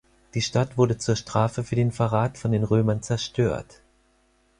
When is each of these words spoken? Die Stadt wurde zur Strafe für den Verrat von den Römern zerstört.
Die 0.33 0.41
Stadt 0.41 0.79
wurde 0.79 0.97
zur 0.97 1.15
Strafe 1.15 1.63
für 1.63 1.75
den 1.75 1.91
Verrat 1.91 2.39
von 2.39 2.51
den 2.51 2.63
Römern 2.63 3.03
zerstört. 3.03 3.81